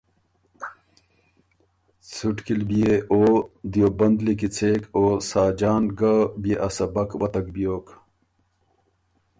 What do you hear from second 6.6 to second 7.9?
ا سبق وتک بیوک۔